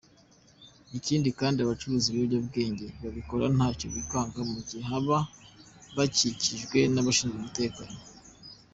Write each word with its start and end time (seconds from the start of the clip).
Ikindi 0.97 1.29
kandi 1.39 1.57
abacuruza 1.59 2.05
ibiyobyabwenge 2.09 2.87
babikora 3.03 3.45
ntacyo 3.55 3.87
bikanga 3.95 4.39
mu 4.51 4.59
gihe 4.67 4.85
baba 4.91 5.19
bakikijwe 5.95 6.79
n’abashinzwe 6.93 7.37
umutekano. 7.39 7.97